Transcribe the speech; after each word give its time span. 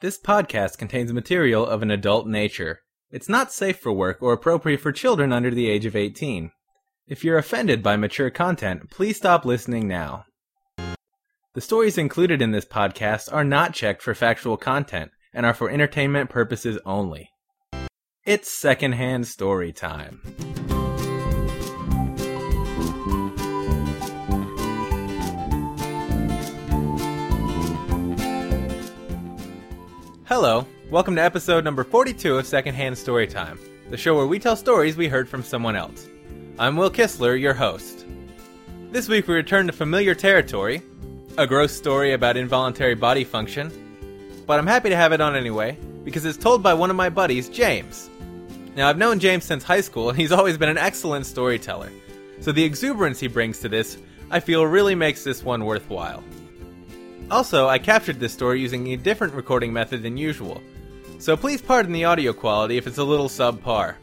This 0.00 0.18
podcast 0.18 0.78
contains 0.78 1.12
material 1.12 1.66
of 1.66 1.82
an 1.82 1.90
adult 1.90 2.26
nature. 2.26 2.80
It's 3.10 3.28
not 3.28 3.52
safe 3.52 3.78
for 3.78 3.92
work 3.92 4.22
or 4.22 4.32
appropriate 4.32 4.80
for 4.80 4.92
children 4.92 5.30
under 5.30 5.50
the 5.50 5.68
age 5.68 5.84
of 5.84 5.94
18. 5.94 6.52
If 7.06 7.22
you're 7.22 7.36
offended 7.36 7.82
by 7.82 7.98
mature 7.98 8.30
content, 8.30 8.88
please 8.88 9.18
stop 9.18 9.44
listening 9.44 9.86
now. 9.86 10.24
The 11.52 11.60
stories 11.60 11.98
included 11.98 12.40
in 12.40 12.52
this 12.52 12.64
podcast 12.64 13.30
are 13.30 13.44
not 13.44 13.74
checked 13.74 14.00
for 14.00 14.14
factual 14.14 14.56
content 14.56 15.10
and 15.34 15.44
are 15.44 15.52
for 15.52 15.68
entertainment 15.68 16.30
purposes 16.30 16.78
only. 16.86 17.28
It's 18.24 18.58
secondhand 18.58 19.26
story 19.26 19.70
time. 19.70 20.22
Hello, 30.30 30.64
welcome 30.92 31.16
to 31.16 31.22
episode 31.24 31.64
number 31.64 31.82
42 31.82 32.38
of 32.38 32.46
Secondhand 32.46 32.94
Storytime, 32.94 33.58
the 33.90 33.96
show 33.96 34.14
where 34.14 34.28
we 34.28 34.38
tell 34.38 34.54
stories 34.54 34.96
we 34.96 35.08
heard 35.08 35.28
from 35.28 35.42
someone 35.42 35.74
else. 35.74 36.06
I'm 36.56 36.76
Will 36.76 36.88
Kistler, 36.88 37.34
your 37.34 37.52
host. 37.52 38.06
This 38.92 39.08
week 39.08 39.26
we 39.26 39.34
return 39.34 39.66
to 39.66 39.72
familiar 39.72 40.14
territory, 40.14 40.82
a 41.36 41.48
gross 41.48 41.72
story 41.72 42.12
about 42.12 42.36
involuntary 42.36 42.94
body 42.94 43.24
function, 43.24 43.72
but 44.46 44.60
I'm 44.60 44.68
happy 44.68 44.88
to 44.90 44.94
have 44.94 45.10
it 45.10 45.20
on 45.20 45.34
anyway, 45.34 45.76
because 46.04 46.24
it's 46.24 46.38
told 46.38 46.62
by 46.62 46.74
one 46.74 46.90
of 46.90 46.96
my 46.96 47.08
buddies, 47.08 47.48
James. 47.48 48.08
Now, 48.76 48.88
I've 48.88 48.98
known 48.98 49.18
James 49.18 49.44
since 49.44 49.64
high 49.64 49.80
school, 49.80 50.10
and 50.10 50.16
he's 50.16 50.30
always 50.30 50.56
been 50.56 50.68
an 50.68 50.78
excellent 50.78 51.26
storyteller, 51.26 51.90
so 52.40 52.52
the 52.52 52.62
exuberance 52.62 53.18
he 53.18 53.26
brings 53.26 53.58
to 53.58 53.68
this, 53.68 53.98
I 54.30 54.38
feel 54.38 54.64
really 54.64 54.94
makes 54.94 55.24
this 55.24 55.42
one 55.42 55.64
worthwhile. 55.64 56.22
Also, 57.30 57.68
I 57.68 57.78
captured 57.78 58.18
this 58.18 58.32
story 58.32 58.60
using 58.60 58.88
a 58.88 58.96
different 58.96 59.34
recording 59.34 59.72
method 59.72 60.02
than 60.02 60.16
usual, 60.16 60.60
so 61.20 61.36
please 61.36 61.62
pardon 61.62 61.92
the 61.92 62.04
audio 62.04 62.32
quality 62.32 62.76
if 62.76 62.88
it's 62.88 62.98
a 62.98 63.04
little 63.04 63.28
subpar. 63.28 63.94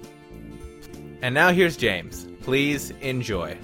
And 1.22 1.36
now 1.36 1.52
here's 1.52 1.76
James. 1.76 2.26
Please 2.42 2.92
enjoy. 3.02 3.58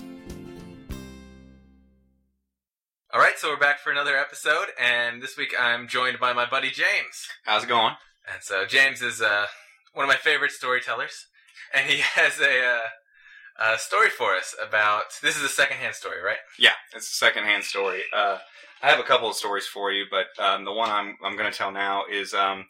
Alright, 3.14 3.38
so 3.38 3.52
we're 3.52 3.58
back 3.58 3.80
for 3.80 3.90
another 3.90 4.18
episode, 4.18 4.68
and 4.78 5.22
this 5.22 5.38
week 5.38 5.54
I'm 5.58 5.88
joined 5.88 6.20
by 6.20 6.34
my 6.34 6.46
buddy 6.46 6.70
James. 6.70 7.30
How's 7.46 7.64
it 7.64 7.70
going? 7.70 7.94
And 8.30 8.44
so 8.44 8.66
James 8.66 9.02
is 9.02 9.22
uh, 9.22 9.46
one 9.94 10.04
of 10.04 10.10
my 10.10 10.18
favorite 10.18 10.52
storytellers, 10.52 11.28
and 11.74 11.90
he 11.90 11.98
has 12.16 12.42
a, 12.42 12.66
uh, 12.66 13.74
a 13.76 13.78
story 13.78 14.10
for 14.10 14.36
us 14.36 14.54
about. 14.62 15.06
This 15.22 15.38
is 15.38 15.44
a 15.44 15.50
secondhand 15.50 15.96
story, 15.96 16.22
right? 16.22 16.40
Yeah, 16.60 16.74
it's 16.94 17.08
a 17.08 17.16
secondhand 17.16 17.64
story. 17.64 18.02
Uh, 18.14 18.40
I 18.84 18.90
have 18.90 19.00
a 19.00 19.04
couple 19.04 19.30
of 19.30 19.36
stories 19.36 19.66
for 19.66 19.92
you, 19.92 20.06
but 20.12 20.28
um, 20.44 20.66
the 20.66 20.74
one 20.74 20.90
I'm 20.92 21.16
I'm 21.24 21.38
going 21.38 21.52
to 21.52 21.58
tell 21.58 21.72
now 21.72 22.04
is 22.12 22.34
um, 22.34 22.66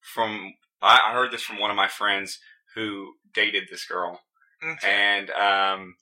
from 0.00 0.54
I, 0.80 1.00
I 1.08 1.12
heard 1.12 1.32
this 1.32 1.42
from 1.42 1.58
one 1.58 1.70
of 1.70 1.76
my 1.76 1.88
friends 1.88 2.38
who 2.74 3.12
dated 3.34 3.64
this 3.70 3.84
girl, 3.84 4.20
Okay. 4.64 4.88
and 4.88 5.30
um, 5.30 5.94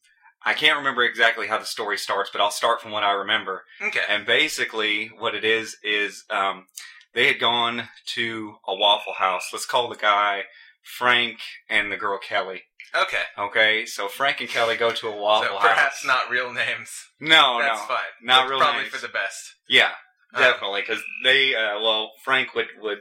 I 0.44 0.52
can't 0.55 0.78
remember 0.78 1.02
exactly 1.05 1.47
how 1.48 1.58
the 1.58 1.64
story 1.64 1.97
starts, 1.98 2.30
but 2.32 2.41
I'll 2.41 2.50
start 2.50 2.80
from 2.80 2.92
what 2.92 3.02
I 3.02 3.12
remember. 3.12 3.64
Okay. 3.82 4.00
And 4.08 4.24
basically, 4.27 5.10
what 5.19 5.34
it 5.34 5.44
is 5.44 5.77
is 5.82 6.25
um, 6.30 6.66
they 7.14 7.27
had 7.27 7.41
gone 7.41 7.88
to 8.14 8.54
a 8.69 8.75
Waffle 8.75 9.14
House. 9.14 9.48
Let's 9.52 9.66
call 9.66 9.88
the 9.88 9.97
guy 9.97 10.42
Frank 10.82 11.38
and 11.69 11.91
the 11.91 11.97
girl 11.97 12.19
Kelly. 12.19 12.62
Okay. 12.94 13.22
Okay, 13.38 13.86
so 13.86 14.08
Frank 14.08 14.41
and 14.41 14.48
Kelly 14.48 14.77
go 14.77 14.91
to 14.91 15.08
a 15.08 15.16
Waffle 15.16 15.48
So 15.48 15.55
House. 15.58 15.62
perhaps 15.69 16.05
not 16.06 16.30
real 16.30 16.52
names. 16.52 16.91
No, 17.20 17.58
That's 17.60 17.80
no, 17.80 17.86
fine. 17.86 17.98
not 18.22 18.44
But 18.44 18.50
real 18.50 18.58
Probably 18.60 18.80
names. 18.82 18.92
for 18.94 19.00
the 19.00 19.12
best. 19.12 19.55
Yeah, 19.69 19.91
Um, 20.34 20.42
definitely, 20.42 20.80
because 20.82 21.02
they. 21.24 21.55
Uh, 21.55 21.80
well, 21.80 22.10
Frank 22.24 22.55
would 22.55 22.66
would 22.80 22.98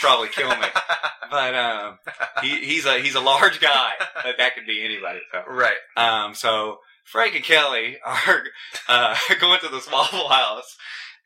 probably 0.00 0.28
kill 0.28 0.48
me, 0.50 0.66
but 1.30 1.54
um, 1.54 1.98
he, 2.42 2.64
he's 2.64 2.86
a 2.86 2.98
he's 3.00 3.14
a 3.16 3.20
large 3.20 3.60
guy. 3.60 3.90
That 4.22 4.38
that 4.38 4.54
could 4.54 4.66
be 4.66 4.84
anybody. 4.84 5.20
So. 5.32 5.42
right. 5.48 5.76
Um, 5.96 6.34
so 6.34 6.78
Frank 7.04 7.34
and 7.34 7.44
Kelly 7.44 7.98
are 8.04 8.44
uh, 8.88 9.16
going 9.40 9.60
to 9.60 9.68
this 9.68 9.90
Waffle 9.90 10.28
House, 10.28 10.76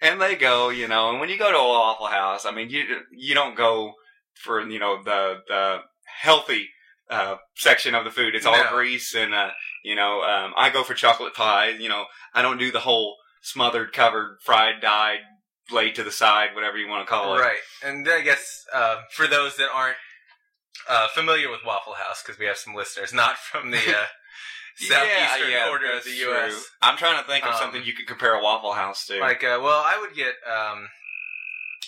and 0.00 0.20
they 0.20 0.36
go, 0.36 0.70
you 0.70 0.88
know, 0.88 1.10
and 1.10 1.20
when 1.20 1.28
you 1.28 1.38
go 1.38 1.50
to 1.50 1.58
a 1.58 1.68
Waffle 1.68 2.06
House, 2.06 2.46
I 2.46 2.52
mean, 2.52 2.70
you 2.70 2.84
you 3.12 3.34
don't 3.34 3.56
go 3.56 3.92
for 4.34 4.66
you 4.66 4.78
know 4.78 5.02
the 5.02 5.40
the 5.48 5.78
healthy 6.20 6.68
uh, 7.10 7.36
section 7.56 7.94
of 7.94 8.04
the 8.04 8.10
food. 8.10 8.34
It's 8.34 8.46
all 8.46 8.56
No. 8.56 8.70
grease, 8.70 9.14
and 9.14 9.34
uh, 9.34 9.50
you 9.84 9.94
know, 9.94 10.22
um, 10.22 10.52
I 10.56 10.70
go 10.70 10.82
for 10.84 10.94
chocolate 10.94 11.34
pie. 11.34 11.70
You 11.70 11.88
know, 11.88 12.04
I 12.34 12.42
don't 12.42 12.58
do 12.58 12.70
the 12.70 12.80
whole 12.80 13.16
smothered, 13.42 13.92
covered, 13.92 14.38
fried, 14.44 14.80
dyed, 14.80 15.20
laid 15.70 15.94
to 15.96 16.04
the 16.04 16.12
side, 16.12 16.54
whatever 16.54 16.76
you 16.78 16.88
want 16.88 17.06
to 17.06 17.10
call 17.10 17.34
it. 17.36 17.40
Right. 17.40 17.58
And 17.84 18.08
I 18.08 18.20
guess 18.20 18.64
uh, 18.72 19.02
for 19.12 19.26
those 19.26 19.56
that 19.56 19.68
aren't 19.74 19.96
uh, 20.88 21.08
familiar 21.14 21.50
with 21.50 21.60
Waffle 21.66 21.94
House, 21.94 22.22
because 22.22 22.38
we 22.38 22.46
have 22.46 22.56
some 22.58 22.74
listeners 22.74 23.12
not 23.12 23.36
from 23.38 23.70
the 23.70 23.78
uh, 23.78 24.04
southeastern 24.76 25.52
quarter 25.68 25.86
of 25.86 25.92
that's 25.94 26.04
the 26.06 26.18
true. 26.22 26.30
U.S. 26.32 26.66
I'm 26.82 26.96
trying 26.96 27.20
to 27.22 27.28
think 27.28 27.44
of 27.44 27.52
Um, 27.52 27.58
something 27.58 27.82
you 27.84 27.92
could 27.92 28.06
compare 28.06 28.34
a 28.34 28.42
Waffle 28.42 28.72
House 28.72 29.06
to. 29.06 29.18
Like, 29.20 29.42
uh, 29.44 29.58
well, 29.62 29.82
I 29.84 29.98
would 30.00 30.14
get 30.14 30.34
um, 30.50 30.88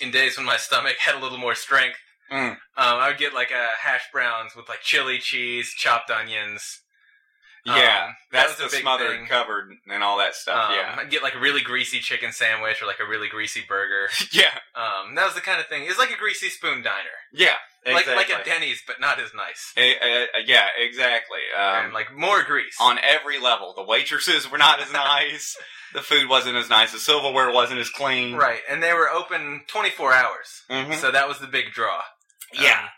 in 0.01 0.11
days 0.11 0.37
when 0.37 0.47
my 0.47 0.57
stomach 0.57 0.97
had 0.99 1.15
a 1.15 1.19
little 1.19 1.39
more 1.39 1.55
strength. 1.55 1.99
Mm. 2.33 2.51
Um, 2.53 2.57
I 2.77 3.09
would 3.09 3.19
get 3.19 3.35
like 3.35 3.51
a 3.51 3.69
hash 3.81 4.05
browns 4.13 4.57
with 4.57 4.69
like 4.69 4.81
chili 4.81 5.19
cheese, 5.19 5.73
chopped 5.77 6.11
onions. 6.11 6.81
Yeah, 7.65 8.07
Um, 8.09 8.17
that's 8.33 8.59
a 8.59 8.65
the 8.65 8.71
smothered, 8.71 9.11
thing. 9.21 9.27
covered, 9.29 9.71
and 9.87 10.03
all 10.03 10.19
that 10.19 10.35
stuff. 10.35 10.71
Um, 10.71 10.75
yeah, 10.75 10.97
I'd 10.99 11.11
get 11.11 11.23
like 11.23 11.37
a 11.37 11.39
really 11.39 11.61
greasy 11.61 12.01
chicken 12.01 12.33
sandwich 12.33 12.83
or 12.83 12.87
like 12.87 12.99
a 12.99 13.07
really 13.07 13.29
greasy 13.29 13.63
burger. 13.69 14.09
yeah, 14.33 14.59
Um, 14.75 15.15
that 15.15 15.25
was 15.27 15.35
the 15.35 15.41
kind 15.43 15.61
of 15.61 15.69
thing. 15.69 15.85
It's 15.87 15.97
like 15.99 16.11
a 16.11 16.17
greasy 16.17 16.49
spoon 16.49 16.83
diner, 16.83 17.19
yeah. 17.33 17.55
like 17.87 18.01
Exactly. 18.09 18.15
like 18.17 18.31
a 18.31 18.45
Denny's, 18.45 18.83
but 18.85 19.01
not 19.01 19.21
as 19.21 19.33
nice, 19.33 19.73
Eh, 19.77 19.93
eh, 20.01 20.27
eh, 20.35 20.43
yeah, 20.45 20.67
exactly. 20.77 21.39
and 21.57 21.87
Um, 21.89 21.93
like 21.93 22.13
more 22.13 22.43
grease. 22.43 22.75
on 22.81 22.99
every 22.99 23.39
level, 23.39 23.75
the 23.77 23.85
waitresses 23.85 24.51
were 24.51 24.59
not 24.59 24.81
as 24.81 24.93
nice. 24.93 25.57
the 25.95 26.03
food 26.03 26.29
wasn't 26.29 26.57
as 26.57 26.69
nice. 26.69 26.91
The 26.91 26.99
silverware 26.99 27.53
wasn't 27.53 27.79
as 27.79 27.91
clean. 27.91 28.35
right, 28.35 28.63
and 28.69 28.83
they 28.83 28.93
were 28.93 29.09
open 29.09 29.63
twenty 29.69 29.91
four 29.91 30.13
hours, 30.13 30.63
Mhm. 30.69 30.97
so 30.97 31.13
that 31.13 31.29
was 31.29 31.39
the 31.39 31.47
big 31.47 31.73
draw. 31.73 32.03
Yeah. 32.55 32.89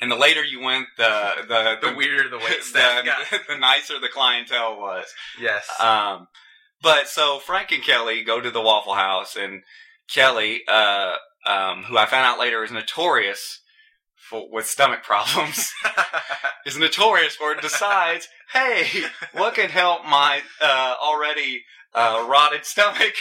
And 0.00 0.10
the 0.10 0.16
later 0.16 0.42
you 0.44 0.60
went, 0.60 0.86
the 0.96 1.32
the 1.46 1.78
The, 1.88 1.94
weirder 1.94 2.28
the 2.28 2.38
wait 2.38 2.62
staff 2.62 3.04
the, 3.04 3.40
the 3.48 3.58
nicer 3.58 3.98
the 4.00 4.08
clientele 4.08 4.78
was. 4.80 5.06
Yes. 5.40 5.68
Um, 5.80 6.28
but 6.82 7.08
so 7.08 7.38
Frank 7.38 7.70
and 7.70 7.84
Kelly 7.84 8.24
go 8.24 8.40
to 8.40 8.50
the 8.50 8.60
Waffle 8.60 8.94
House, 8.94 9.36
and 9.36 9.62
Kelly, 10.12 10.62
uh, 10.66 11.14
um, 11.46 11.84
who 11.84 11.96
I 11.96 12.06
found 12.06 12.26
out 12.26 12.40
later 12.40 12.64
is 12.64 12.72
notorious 12.72 13.60
for 14.16 14.48
with 14.50 14.66
stomach 14.66 15.04
problems, 15.04 15.72
is 16.66 16.76
notorious 16.76 17.36
for 17.36 17.54
decides, 17.54 18.28
hey, 18.52 18.88
what 19.32 19.54
can 19.54 19.70
help 19.70 20.04
my 20.04 20.40
uh, 20.60 20.94
already 21.00 21.62
uh, 21.94 22.26
rotted 22.28 22.66
stomach? 22.66 23.14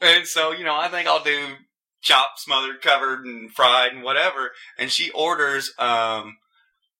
And 0.00 0.26
so 0.26 0.52
you 0.52 0.64
know, 0.64 0.76
I 0.76 0.86
think 0.86 1.08
I'll 1.08 1.24
do 1.24 1.54
chopped, 2.02 2.38
smothered, 2.40 2.82
covered, 2.82 3.24
and 3.24 3.50
fried, 3.52 3.92
and 3.92 4.02
whatever. 4.02 4.50
And 4.76 4.90
she 4.90 5.10
orders 5.12 5.72
um, 5.78 6.36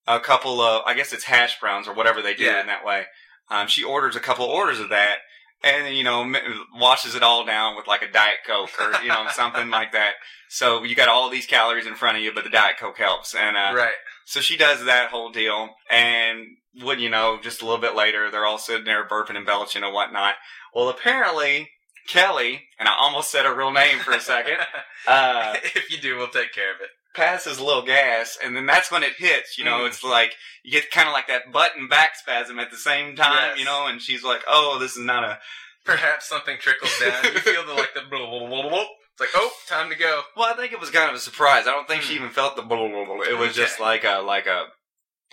a 0.07 0.21
couple 0.21 0.61
of, 0.61 0.83
I 0.87 0.95
guess 0.95 1.13
it's 1.13 1.25
hash 1.25 1.61
browns 1.61 1.87
or 1.87 1.95
whatever 1.95 2.23
they 2.23 2.35
do 2.35 2.45
Yeah. 2.45 2.61
in 2.61 2.67
that 2.69 2.85
way. 2.85 3.05
Um, 3.51 3.67
she 3.69 3.85
orders 3.85 4.17
a 4.17 4.21
couple 4.21 4.45
of 4.47 4.51
orders 4.53 4.81
of 4.81 4.89
that, 4.89 5.17
and 5.63 5.95
you 5.95 6.03
know 6.05 6.33
washes 6.75 7.15
it 7.15 7.23
all 7.23 7.45
down 7.45 7.77
with 7.77 7.87
like 7.87 8.03
a 8.03 8.11
diet 8.11 8.39
coke 8.47 8.71
or 8.81 9.01
you 9.03 9.09
know 9.09 9.27
something 9.33 9.69
like 9.69 9.93
that. 9.93 10.13
So 10.49 10.85
you 10.85 10.95
got 10.95 11.09
all 11.09 11.29
these 11.29 11.47
calories 11.47 11.87
in 11.87 11.95
front 11.95 12.17
of 12.17 12.23
you, 12.23 12.33
but 12.35 12.45
the 12.45 12.51
diet 12.51 12.77
coke 12.79 12.99
helps. 12.99 13.35
And 13.35 13.57
uh, 13.57 13.73
right. 13.75 13.93
so 14.25 14.41
she 14.41 14.57
does 14.57 14.85
that 14.85 15.11
whole 15.11 15.31
deal, 15.31 15.71
and 15.91 16.47
what 16.83 16.99
you 17.01 17.11
know, 17.11 17.39
just 17.43 17.61
a 17.61 17.67
little 17.67 17.81
bit 17.81 17.95
later, 17.95 18.31
they're 18.31 18.47
all 18.47 18.59
sitting 18.59 18.85
there 18.87 19.07
burping 19.07 19.37
and 19.37 19.45
belching 19.45 19.83
and 19.83 19.93
whatnot. 19.93 20.35
Well, 20.75 20.89
apparently 20.89 21.69
Kelly, 22.09 22.65
and 22.79 22.89
I 22.89 22.95
almost 22.99 23.31
said 23.31 23.45
her 23.45 23.55
real 23.55 23.71
name 23.73 23.99
for 24.01 24.13
a 24.13 24.21
second, 24.21 24.59
uh, 25.07 25.55
if 25.63 25.91
you 25.91 25.99
do, 25.99 26.17
we'll 26.17 26.29
take 26.29 26.53
care 26.53 26.73
of 26.75 26.81
it. 26.81 26.91
passes 27.15 27.59
a 27.59 27.65
little 27.65 27.83
gas, 27.83 28.39
and 28.43 28.57
then 28.57 28.67
that's 28.67 28.91
when 28.91 29.03
it 29.03 29.15
hits. 29.19 29.59
You 29.59 29.65
know, 29.65 29.81
Mm. 29.81 29.89
it's 29.89 30.03
like 30.05 30.33
you 30.65 30.73
get 30.73 30.91
kind 30.91 31.09
of 31.09 31.13
like 31.13 31.27
that 31.29 31.53
butt 31.53 31.73
and 31.77 31.89
back 31.91 32.17
spasm 32.17 32.59
at 32.59 32.71
the 32.71 32.77
same 32.77 33.17
time. 33.17 33.51
Yes. 33.51 33.59
You 33.59 33.65
know, 33.67 33.87
and 33.87 34.01
she's 34.01 34.23
like, 34.25 34.43
"Oh, 34.47 34.79
this 34.81 34.93
is 34.97 35.05
not 35.05 35.25
a." 35.25 35.39
Perhaps 35.85 36.29
something 36.29 36.59
trickles 36.61 36.97
down. 37.01 37.25
You 37.25 37.41
feel 37.41 37.67
the 37.67 37.75
like 37.75 37.93
the 37.95 38.03
blah, 38.09 38.25
blah, 38.31 38.47
blah, 38.49 38.69
blah. 38.69 38.81
It's 38.83 39.21
like, 39.21 39.31
oh, 39.35 39.51
time 39.69 39.91
to 39.91 39.97
go. 39.97 40.23
Well, 40.37 40.49
I 40.53 40.57
think 40.57 40.73
it 40.73 40.79
was 40.81 40.91
kind 40.91 41.11
of 41.11 41.17
a 41.17 41.19
surprise. 41.19 41.67
I 41.67 41.73
don't 41.73 41.89
think 41.89 42.03
she 42.03 42.13
Mm. 42.15 42.17
even 42.19 42.29
felt 42.31 42.55
the. 42.57 42.63
Blah, 42.63 42.89
blah, 42.89 43.05
blah. 43.05 43.23
It 43.29 43.37
was 43.37 43.51
Okay. 43.51 43.63
just 43.63 43.81
like 43.81 44.05
a 44.05 44.21
like 44.21 44.47
a. 44.47 44.67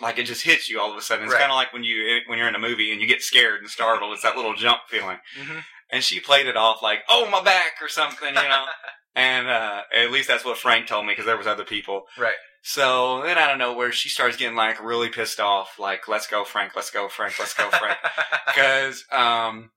Like 0.02 0.18
it 0.18 0.24
just 0.24 0.42
hits 0.42 0.68
you 0.68 0.80
all 0.80 0.90
of 0.90 0.96
a 0.96 1.02
sudden. 1.02 1.24
It's 1.24 1.32
Right. 1.34 1.40
kind 1.40 1.52
of 1.52 1.56
like 1.56 1.72
when 1.72 1.84
you 1.84 2.20
when 2.26 2.36
you're 2.38 2.48
in 2.48 2.54
a 2.56 2.58
movie 2.58 2.90
and 2.90 3.00
you 3.00 3.06
get 3.06 3.22
scared 3.22 3.60
and 3.60 3.70
startled. 3.70 4.12
It's 4.12 4.22
that 4.22 4.34
little 4.36 4.54
jump 4.54 4.80
feeling. 4.88 5.18
Mm-hmm. 5.38 5.58
And 5.92 6.02
she 6.02 6.20
played 6.20 6.46
it 6.46 6.56
off 6.56 6.82
like, 6.82 7.00
"Oh, 7.08 7.28
my 7.30 7.42
back" 7.42 7.74
or 7.82 7.88
something, 7.88 8.28
you 8.28 8.34
know. 8.34 8.64
and 9.14 9.48
uh, 9.48 9.82
at 9.96 10.10
least 10.10 10.28
that's 10.28 10.44
what 10.44 10.58
Frank 10.58 10.86
told 10.86 11.06
me 11.06 11.12
because 11.12 11.26
there 11.26 11.36
was 11.36 11.46
other 11.46 11.64
people. 11.64 12.04
Right. 12.18 12.34
So 12.62 13.22
then 13.24 13.38
I 13.38 13.46
don't 13.46 13.58
know 13.58 13.72
where 13.72 13.90
she 13.90 14.08
starts 14.08 14.36
getting 14.36 14.56
like 14.56 14.82
really 14.82 15.08
pissed 15.08 15.40
off, 15.40 15.78
like, 15.78 16.08
"Let's 16.08 16.26
go, 16.26 16.44
Frank! 16.44 16.72
Let's 16.76 16.90
go, 16.90 17.08
Frank! 17.08 17.38
Let's 17.38 17.54
go, 17.54 17.70
Frank!" 17.70 17.98
Because 18.46 19.04
um, 19.12 19.70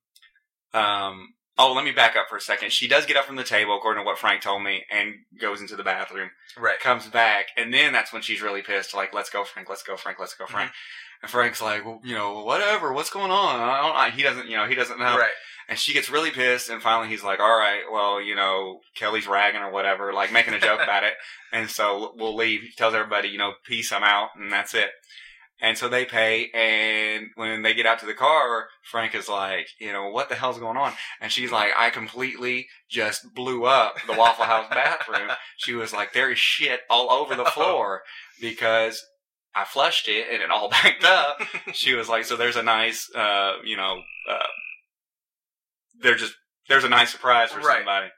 um, 0.73 1.33
oh, 1.57 1.73
let 1.73 1.85
me 1.85 1.91
back 1.91 2.15
up 2.15 2.25
for 2.29 2.37
a 2.37 2.41
second. 2.41 2.71
She 2.71 2.87
does 2.87 3.05
get 3.05 3.15
up 3.15 3.25
from 3.25 3.35
the 3.35 3.43
table, 3.43 3.77
according 3.77 4.03
to 4.03 4.05
what 4.05 4.17
Frank 4.17 4.41
told 4.41 4.63
me, 4.63 4.83
and 4.91 5.13
goes 5.39 5.61
into 5.61 5.75
the 5.75 5.83
bathroom. 5.83 6.31
Right. 6.57 6.79
Comes 6.79 7.07
back, 7.07 7.47
and 7.55 7.73
then 7.73 7.93
that's 7.93 8.11
when 8.11 8.21
she's 8.21 8.41
really 8.41 8.61
pissed. 8.61 8.93
Like, 8.93 9.13
let's 9.13 9.29
go, 9.29 9.43
Frank. 9.43 9.69
Let's 9.69 9.83
go, 9.83 9.95
Frank. 9.95 10.19
Let's 10.19 10.35
go, 10.35 10.45
Frank. 10.45 10.71
And 11.21 11.31
Frank's 11.31 11.61
like, 11.61 11.85
well, 11.85 12.01
you 12.03 12.15
know, 12.15 12.43
whatever. 12.43 12.91
What's 12.91 13.09
going 13.09 13.31
on? 13.31 13.59
I 13.59 13.81
don't. 13.81 13.95
I, 13.95 14.09
he 14.09 14.23
doesn't. 14.23 14.47
You 14.49 14.57
know, 14.57 14.67
he 14.67 14.75
doesn't 14.75 14.99
know. 14.99 15.17
Right. 15.17 15.31
And 15.67 15.79
she 15.79 15.93
gets 15.93 16.09
really 16.09 16.31
pissed, 16.31 16.69
and 16.69 16.81
finally 16.81 17.09
he's 17.09 17.23
like, 17.23 17.39
"All 17.39 17.57
right, 17.57 17.83
well, 17.91 18.21
you 18.21 18.35
know, 18.35 18.81
Kelly's 18.95 19.27
ragging 19.27 19.61
or 19.61 19.71
whatever, 19.71 20.13
like 20.13 20.31
making 20.31 20.53
a 20.53 20.59
joke 20.59 20.79
about 20.83 21.03
it." 21.03 21.13
And 21.51 21.69
so 21.69 22.13
we'll 22.15 22.35
leave. 22.35 22.61
He 22.61 22.71
tells 22.71 22.93
everybody, 22.93 23.29
you 23.29 23.37
know, 23.37 23.53
peace, 23.65 23.91
I'm 23.91 24.03
out, 24.03 24.29
and 24.35 24.51
that's 24.51 24.73
it. 24.73 24.89
And 25.63 25.77
so 25.77 25.87
they 25.87 26.03
pay, 26.03 26.49
and 26.53 27.27
when 27.35 27.61
they 27.61 27.73
get 27.73 27.85
out 27.85 27.99
to 27.99 28.05
the 28.05 28.13
car, 28.13 28.67
Frank 28.83 29.15
is 29.15 29.29
like, 29.29 29.67
you 29.79 29.93
know, 29.93 30.09
what 30.09 30.27
the 30.27 30.35
hell's 30.35 30.59
going 30.59 30.75
on? 30.75 30.91
And 31.21 31.31
she's 31.31 31.53
like, 31.53 31.71
I 31.77 31.89
completely 31.89 32.67
just 32.89 33.33
blew 33.33 33.63
up 33.63 33.95
the 34.05 34.13
Waffle 34.13 34.43
House 34.43 34.67
bathroom. 34.69 35.29
She 35.55 35.73
was 35.73 35.93
like, 35.93 36.11
there 36.11 36.29
is 36.29 36.37
shit 36.37 36.81
all 36.89 37.09
over 37.09 37.35
the 37.35 37.45
floor 37.55 38.01
because 38.41 39.05
I 39.55 39.63
flushed 39.63 40.09
it 40.09 40.27
and 40.31 40.41
it 40.41 40.51
all 40.51 40.69
backed 40.83 41.05
up. 41.05 41.37
She 41.71 41.93
was 41.93 42.09
like, 42.09 42.25
so 42.25 42.35
there's 42.35 42.57
a 42.57 42.63
nice, 42.63 43.09
uh, 43.15 43.53
you 43.63 43.77
know, 43.77 44.01
uh, 44.29 44.43
there's 46.01 46.21
just, 46.21 46.33
there's 46.69 46.83
a 46.83 46.89
nice 46.89 47.11
surprise 47.11 47.51
for 47.51 47.59
Right. 47.59 47.77
somebody. 47.77 48.09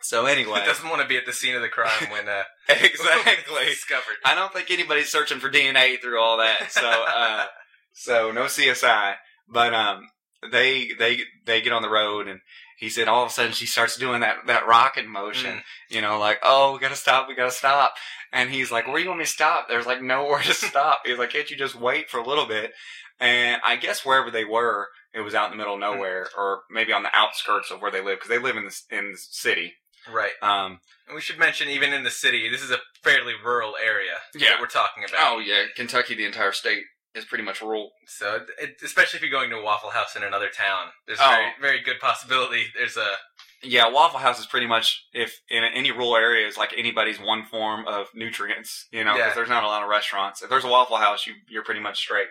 So 0.00 0.26
anyway, 0.26 0.60
It 0.60 0.66
doesn't 0.66 0.88
want 0.88 1.00
to 1.00 1.08
be 1.08 1.16
at 1.16 1.24
the 1.24 1.32
scene 1.32 1.54
of 1.54 1.62
the 1.62 1.68
crime 1.68 2.10
when 2.10 2.28
uh, 2.28 2.42
exactly. 2.68 3.64
discovered. 3.66 4.16
I 4.24 4.34
don't 4.34 4.52
think 4.52 4.70
anybody's 4.70 5.10
searching 5.10 5.38
for 5.38 5.50
DNA 5.50 6.00
through 6.00 6.20
all 6.20 6.36
that. 6.38 6.70
So, 6.70 6.86
uh, 6.86 7.46
so 7.92 8.30
no 8.30 8.42
CSI. 8.44 9.14
But 9.48 9.72
um, 9.72 10.08
they 10.52 10.90
they 10.98 11.20
they 11.46 11.62
get 11.62 11.72
on 11.72 11.80
the 11.82 11.88
road, 11.88 12.28
and 12.28 12.40
he 12.78 12.90
said 12.90 13.08
all 13.08 13.22
of 13.24 13.30
a 13.30 13.32
sudden 13.32 13.52
she 13.52 13.64
starts 13.66 13.96
doing 13.96 14.20
that 14.20 14.46
that 14.46 14.66
rocking 14.66 15.08
motion. 15.10 15.62
You 15.90 16.02
know, 16.02 16.18
like 16.18 16.38
oh, 16.42 16.74
we 16.74 16.80
gotta 16.80 16.96
stop, 16.96 17.26
we 17.26 17.34
gotta 17.34 17.50
stop. 17.50 17.94
And 18.30 18.50
he's 18.50 18.70
like, 18.70 18.86
where 18.86 18.96
do 18.96 19.02
you 19.04 19.08
want 19.08 19.20
me 19.20 19.24
to 19.24 19.30
stop? 19.30 19.68
There's 19.68 19.86
like 19.86 20.02
nowhere 20.02 20.42
to 20.42 20.52
stop. 20.54 21.00
He's 21.06 21.18
like, 21.18 21.30
can't 21.30 21.50
you 21.50 21.56
just 21.56 21.74
wait 21.76 22.10
for 22.10 22.18
a 22.18 22.26
little 22.26 22.46
bit? 22.46 22.72
And 23.20 23.60
I 23.64 23.76
guess 23.76 24.04
wherever 24.04 24.30
they 24.30 24.44
were, 24.44 24.88
it 25.14 25.20
was 25.20 25.34
out 25.34 25.46
in 25.46 25.50
the 25.52 25.56
middle 25.56 25.74
of 25.74 25.80
nowhere, 25.80 26.28
or 26.36 26.62
maybe 26.70 26.92
on 26.92 27.02
the 27.02 27.14
outskirts 27.16 27.70
of 27.70 27.80
where 27.80 27.90
they 27.90 28.00
live, 28.02 28.16
because 28.18 28.28
they 28.30 28.38
live 28.38 28.56
in 28.56 28.64
the 28.64 28.76
in 28.90 29.12
the 29.12 29.18
city. 29.18 29.74
Right. 30.12 30.32
Um, 30.42 30.80
And 31.06 31.14
we 31.14 31.20
should 31.22 31.38
mention, 31.38 31.68
even 31.68 31.92
in 31.94 32.04
the 32.04 32.10
city, 32.10 32.48
this 32.50 32.62
is 32.62 32.70
a 32.70 32.78
fairly 33.02 33.32
rural 33.42 33.74
area 33.82 34.16
Yeah. 34.34 34.50
that 34.50 34.60
we're 34.60 34.66
talking 34.66 35.04
about. 35.04 35.32
oh 35.32 35.38
yeah, 35.38 35.64
Kentucky, 35.76 36.14
the 36.14 36.26
entire 36.26 36.52
state 36.52 36.82
is 37.14 37.24
pretty 37.24 37.44
much 37.44 37.62
rural. 37.62 37.92
So, 38.06 38.44
it, 38.60 38.76
especially 38.82 39.18
if 39.18 39.22
you're 39.22 39.30
going 39.30 39.48
to 39.50 39.56
a 39.56 39.62
Waffle 39.62 39.90
House 39.90 40.14
in 40.16 40.22
another 40.24 40.48
town, 40.50 40.88
there's 41.06 41.20
Oh. 41.22 41.24
a 41.24 41.36
very, 41.36 41.52
very 41.60 41.80
good 41.80 42.00
possibility 42.00 42.66
there's 42.76 42.96
a 42.98 43.16
Yeah, 43.62 43.88
Waffle 43.88 44.18
House 44.18 44.38
is 44.38 44.44
pretty 44.46 44.66
much 44.66 45.06
if 45.14 45.40
in 45.48 45.64
any 45.64 45.90
rural 45.90 46.16
area 46.16 46.46
is 46.46 46.58
like 46.58 46.74
anybody's 46.76 47.18
one 47.18 47.46
form 47.46 47.86
of 47.88 48.08
nutrients, 48.14 48.86
you 48.90 49.04
know, 49.04 49.14
because 49.14 49.28
Yeah. 49.30 49.34
there's 49.36 49.48
not 49.48 49.64
a 49.64 49.68
lot 49.68 49.82
of 49.82 49.88
restaurants. 49.88 50.42
If 50.42 50.50
there's 50.50 50.64
a 50.64 50.68
Waffle 50.68 50.98
House, 50.98 51.26
you 51.26 51.34
you're 51.48 51.64
pretty 51.64 51.80
much 51.80 51.96
straight. 51.98 52.28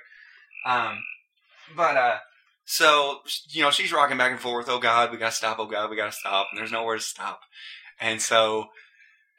Um, 0.66 1.04
but 1.76 1.98
uh, 1.98 2.20
so 2.65 3.19
you 3.50 3.62
know, 3.62 3.71
she's 3.71 3.92
rocking 3.94 4.18
back 4.18 4.31
and 4.31 4.39
forth. 4.39 4.68
Oh 4.69 4.80
God, 4.80 5.12
we 5.12 5.18
gotta 5.18 5.31
stop. 5.31 5.57
Oh 5.60 5.65
God, 5.68 5.89
we 5.89 5.95
gotta 5.95 6.12
stop. 6.12 6.48
And 6.51 6.60
there's 6.60 6.71
nowhere 6.71 6.95
to 6.98 7.01
stop. 7.01 7.42
And 8.00 8.21
so 8.21 8.68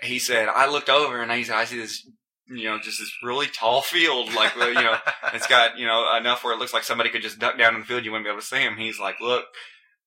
he 0.01 0.19
said, 0.19 0.49
I 0.49 0.69
looked 0.69 0.91
over 0.91 1.23
and 1.23 1.31
I 1.33 1.43
said, 1.43 1.57
I 1.57 1.65
see 1.65 1.79
this, 1.79 2.07
you 2.49 2.65
know, 2.65 2.79
just 2.79 2.99
this 2.99 3.13
really 3.23 3.47
tall 3.47 3.81
field, 3.83 4.33
like 4.35 4.55
you 4.57 4.75
know, 4.75 4.97
it's 5.33 5.47
got 5.47 5.79
you 5.79 5.87
know 5.87 6.17
enough 6.17 6.45
where 6.45 6.53
it 6.53 6.59
looks 6.59 6.75
like 6.75 6.83
somebody 6.85 7.11
could 7.11 7.23
just 7.23 7.39
duck 7.39 7.57
down 7.59 7.75
in 7.75 7.81
the 7.81 7.87
field. 7.87 8.05
You 8.05 8.11
wouldn't 8.13 8.27
be 8.27 8.31
able 8.31 8.41
to 8.41 8.47
see 8.47 8.59
him. 8.61 8.77
He's 8.77 9.01
like, 9.01 9.21
look, 9.21 9.45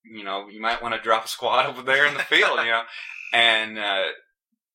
you 0.04 0.24
know, 0.24 0.48
you 0.48 0.62
might 0.62 0.82
want 0.82 0.94
to 0.96 1.02
drop 1.02 1.26
a 1.26 1.28
squad 1.28 1.66
over 1.66 1.82
there 1.82 2.06
in 2.06 2.14
the 2.14 2.20
field, 2.22 2.60
you 2.60 2.66
know, 2.72 2.84
and 3.34 3.78
uh, 3.80 4.04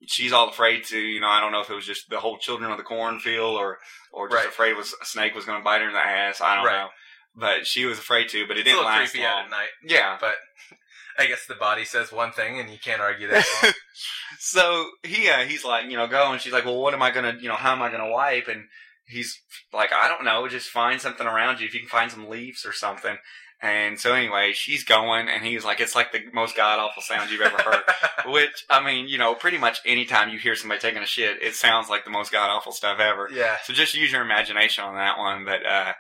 she's 0.07 0.33
all 0.33 0.49
afraid 0.49 0.85
to, 0.87 0.99
you 0.99 1.21
know, 1.21 1.29
I 1.29 1.41
don't 1.41 1.53
know 1.53 1.61
if 1.61 1.71
it 1.71 1.75
was 1.75 1.87
just 1.87 2.11
the 2.11 2.21
whole 2.21 2.39
children 2.39 2.71
of 2.71 2.79
the 2.79 2.83
cornfield 2.85 3.57
or 3.57 3.79
or 4.13 4.29
just 4.29 4.37
Right. 4.45 4.49
afraid 4.49 4.77
was 4.77 4.95
a 5.01 5.05
snake 5.07 5.35
was 5.35 5.45
going 5.45 5.59
to 5.61 5.65
bite 5.65 5.81
her 5.81 5.87
in 5.87 5.93
the 5.95 5.99
ass. 6.01 6.41
I 6.41 6.57
don't 6.57 6.67
Right. 6.67 6.81
know, 6.83 6.89
but 7.35 7.67
she 7.67 7.85
was 7.85 7.99
afraid 7.99 8.29
to, 8.31 8.47
but 8.47 8.57
it 8.57 8.65
didn't 8.65 8.85
last 8.85 9.11
creepy 9.11 9.25
long. 9.25 9.45
at 9.45 9.51
night. 9.51 9.69
Yeah. 9.87 10.17
But 10.21 10.35
I 11.19 11.27
guess 11.27 11.47
the 11.47 11.55
body 11.55 11.85
says 11.85 12.13
one 12.13 12.33
thing, 12.33 12.59
and 12.59 12.71
you 12.71 12.79
can't 12.79 13.01
argue 13.01 13.29
that. 13.29 13.45
so 14.39 14.91
he 15.03 15.29
uh, 15.29 15.41
he's 15.41 15.65
like, 15.65 15.91
you 15.91 15.97
know, 15.97 16.07
go, 16.07 16.33
and 16.33 16.41
she's 16.41 16.53
like, 16.53 16.65
well, 16.65 16.81
what 16.81 16.95
am 16.95 17.03
I 17.03 17.11
gonna, 17.11 17.37
you 17.41 17.49
know, 17.49 17.57
how 17.57 17.73
am 17.73 17.83
I 17.83 17.91
gonna 17.91 18.11
wipe? 18.11 18.49
And 18.49 18.65
he's 19.07 19.39
like, 19.73 19.93
I 19.93 20.09
don't 20.09 20.25
know, 20.25 20.49
just 20.49 20.71
find 20.71 21.01
something 21.01 21.27
around 21.27 21.61
you 21.61 21.67
if 21.67 21.75
you 21.75 21.81
can 21.81 21.89
find 21.89 22.11
some 22.11 22.29
leaves 22.29 22.65
or 22.65 22.73
something. 22.73 23.17
And 23.65 24.01
so 24.01 24.13
anyway, 24.13 24.51
she's 24.55 24.83
going, 24.83 25.29
and 25.29 25.45
he's 25.45 25.65
like, 25.65 25.81
it's 25.81 25.95
like 25.95 26.11
the 26.11 26.23
most 26.33 26.57
god 26.57 26.81
awful 26.81 27.01
sound 27.01 27.31
you've 27.31 27.43
ever 27.43 27.63
heard. 27.63 27.83
Which 28.33 28.65
I 28.69 28.85
mean, 28.85 29.07
you 29.07 29.19
know, 29.19 29.37
pretty 29.37 29.57
much 29.59 29.81
anytime 29.87 30.31
you 30.31 30.39
hear 30.39 30.57
somebody 30.57 30.81
taking 30.81 31.03
a 31.03 31.07
shit, 31.07 31.41
it 31.41 31.55
sounds 31.55 31.89
like 31.89 32.05
the 32.05 32.11
most 32.11 32.33
god 32.33 32.51
awful 32.51 32.73
stuff 32.73 32.99
ever. 32.99 33.29
yeah. 33.33 33.59
So 33.65 33.73
just 33.73 33.95
use 33.95 34.11
your 34.11 34.23
imagination 34.23 34.83
on 34.83 34.97
that 34.97 35.17
one. 35.17 35.45
But 35.45 35.65
uh, 35.65 35.93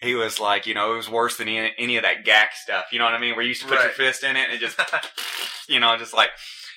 he 0.00 0.14
was 0.14 0.38
like, 0.40 0.66
you 0.66 0.74
know, 0.74 0.92
it 0.94 0.96
was 0.96 1.10
worse 1.10 1.36
than 1.36 1.48
any, 1.48 1.72
any 1.78 1.96
of 1.96 2.02
that 2.04 2.24
gack 2.24 2.50
stuff. 2.54 2.86
You 2.92 2.98
know 2.98 3.04
what 3.04 3.14
I 3.14 3.18
mean? 3.18 3.34
Where 3.34 3.42
you 3.42 3.48
used 3.48 3.62
to 3.62 3.68
put 3.68 3.80
your 3.80 3.90
fist 3.90 4.22
in 4.24 4.36
it 4.36 4.46
and 4.50 4.54
it 4.54 4.60
just, 4.60 4.78
you 5.68 5.80
know, 5.80 5.96
just 5.96 6.14
like 6.14 6.30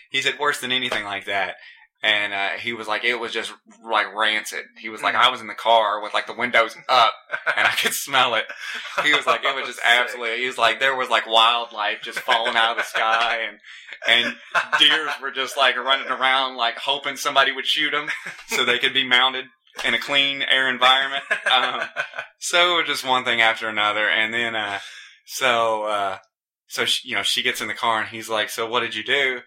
he 0.10 0.22
said, 0.22 0.40
worse 0.40 0.60
than 0.60 0.72
anything 0.72 1.04
like 1.06 1.26
that. 1.26 1.56
And 2.04 2.34
uh, 2.34 2.50
he 2.60 2.74
was 2.74 2.88
like, 2.88 3.04
it 3.04 3.20
was 3.20 3.32
just 3.32 3.54
like 3.88 4.08
rancid. 4.16 4.64
He 4.80 4.90
was 4.90 5.04
like, 5.04 5.14
Mm. 5.14 5.20
I 5.20 5.30
was 5.30 5.40
in 5.40 5.46
the 5.46 5.54
car 5.54 6.02
with 6.02 6.16
like 6.16 6.26
the 6.26 6.34
windows 6.34 6.76
up 6.90 7.14
and 7.56 7.68
I 7.68 7.72
could 7.74 7.94
smell 7.94 8.34
it. 8.34 8.46
He 9.04 9.14
was 9.14 9.28
like, 9.28 9.42
it 9.44 9.56
was 9.56 9.68
just 9.68 9.78
Sick. 9.84 9.86
absolutely. 9.88 10.40
He 10.40 10.48
was 10.48 10.58
like, 10.58 10.80
there 10.80 10.96
was 10.96 11.10
like 11.12 11.28
wildlife 11.28 12.02
just 12.02 12.18
falling 12.22 12.56
out 12.56 12.72
of 12.72 12.78
the 12.78 12.84
sky, 12.84 13.42
and 13.48 13.60
and 14.08 14.36
deers 14.80 15.12
were 15.22 15.30
just 15.30 15.56
like 15.58 15.76
running 15.78 16.08
around, 16.08 16.56
like 16.58 16.76
hoping 16.78 17.18
somebody 17.18 17.52
would 17.52 17.68
shoot 17.68 17.92
them 17.92 18.10
so 18.48 18.66
they 18.66 18.80
could 18.80 18.96
be 18.96 19.08
mounted 19.08 19.46
in 19.86 19.94
a 19.94 20.00
clean 20.00 20.42
air 20.44 20.70
environment. 20.70 21.24
Um, 21.52 21.82
so 22.40 22.82
just 22.84 23.06
one 23.08 23.24
thing 23.24 23.42
after 23.42 23.68
another, 23.68 24.10
and 24.10 24.34
then 24.34 24.56
uh, 24.56 24.80
so 25.26 25.84
uh, 25.84 26.18
so 26.68 26.86
she, 26.86 27.10
you 27.10 27.16
know 27.16 27.24
she 27.24 27.42
gets 27.44 27.62
in 27.62 27.68
the 27.68 27.74
car 27.74 28.00
and 28.02 28.10
he's 28.10 28.30
like, 28.30 28.50
so 28.50 28.68
what 28.70 28.82
did 28.82 28.96
you 28.96 29.04
do? 29.04 29.40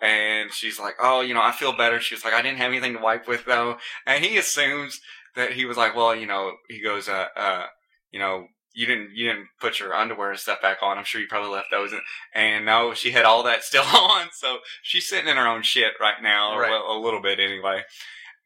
And 0.00 0.52
she's 0.52 0.78
like, 0.78 0.94
oh, 1.00 1.20
you 1.22 1.34
know, 1.34 1.42
I 1.42 1.50
feel 1.52 1.76
better. 1.76 2.00
She's 2.00 2.24
like, 2.24 2.34
I 2.34 2.40
didn't 2.42 2.58
have 2.58 2.70
anything 2.70 2.94
to 2.94 3.00
wipe 3.02 3.26
with 3.26 3.44
though, 3.44 3.78
and 4.06 4.24
he 4.24 4.36
assumes 4.38 5.00
that 5.36 5.52
he 5.52 5.64
was 5.64 5.76
like, 5.76 5.94
well, 5.96 6.14
you 6.14 6.26
know, 6.26 6.52
he 6.68 6.80
goes, 6.82 7.08
uh, 7.08 7.26
uh, 7.36 7.66
you 8.10 8.18
know. 8.18 8.46
You 8.74 8.86
didn't, 8.86 9.10
you 9.12 9.26
didn't 9.26 9.48
put 9.60 9.80
your 9.80 9.92
underwear 9.92 10.30
and 10.30 10.38
stuff 10.38 10.62
back 10.62 10.78
on. 10.82 10.98
I'm 10.98 11.04
sure 11.04 11.20
you 11.20 11.26
probably 11.26 11.50
left 11.50 11.66
those 11.72 11.92
in. 11.92 11.98
And 12.32 12.64
no, 12.64 12.94
she 12.94 13.10
had 13.10 13.24
all 13.24 13.42
that 13.42 13.64
still 13.70 13.82
on. 13.82 14.28
So 14.32 14.58
she's 14.84 15.08
sitting 15.08 15.26
in 15.28 15.36
her 15.36 15.48
own 15.48 15.62
shit 15.62 15.94
right 16.00 16.22
now, 16.22 16.52
or 16.52 16.60
Right. 16.60 16.70
well, 16.70 16.96
a 16.96 17.00
little 17.02 17.20
bit 17.20 17.40
anyway. 17.40 17.82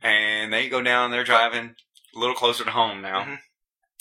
And 0.02 0.52
they 0.52 0.68
go 0.68 0.82
down, 0.82 1.10
they're 1.10 1.24
driving 1.24 1.74
a 2.14 2.18
little 2.18 2.34
closer 2.34 2.64
to 2.64 2.70
home 2.70 3.00
now. 3.02 3.22
Mhm. 3.24 3.38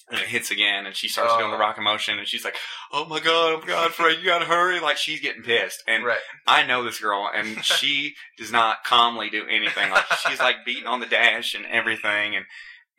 And 0.10 0.20
it 0.20 0.28
hits 0.28 0.52
again, 0.52 0.86
and 0.86 0.94
she 0.96 1.08
starts 1.08 1.32
Oh. 1.34 1.40
doing 1.40 1.52
the 1.52 1.58
rock 1.58 1.80
motion, 1.80 2.20
and 2.20 2.28
she's 2.28 2.44
like, 2.44 2.58
"Oh 2.92 3.06
my 3.06 3.22
god, 3.22 3.54
oh 3.54 3.60
my 3.62 3.68
god, 3.68 3.94
Fred, 3.94 4.18
you 4.20 4.26
gotta 4.26 4.44
hurry!" 4.46 4.82
Like 4.82 4.98
she's 4.98 5.22
getting 5.22 5.42
pissed, 5.44 5.82
and 5.88 6.04
right. 6.04 6.20
I 6.46 6.64
know 6.64 6.84
this 6.84 7.00
girl, 7.00 7.32
and 7.34 7.64
she 7.66 8.16
does 8.38 8.52
not 8.52 8.84
calmly 8.84 9.30
do 9.30 9.48
anything. 9.48 9.90
Like 9.90 10.06
she's 10.28 10.40
like 10.42 10.66
beating 10.66 10.86
on 10.88 11.00
the 11.00 11.06
dash 11.06 11.54
and 11.54 11.66
everything, 11.66 12.36
and 12.36 12.46